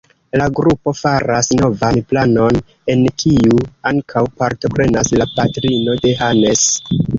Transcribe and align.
La 0.41 0.45
grupo 0.59 0.93
faras 0.99 1.49
novan 1.59 1.99
planon, 2.13 2.57
en 2.95 3.05
kiu 3.25 3.61
ankaŭ 3.93 4.25
partoprenas 4.41 5.15
la 5.23 5.31
patrino 5.37 5.99
de 6.07 6.19
Hannes. 6.25 6.69